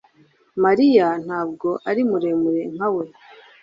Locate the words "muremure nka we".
2.09-3.05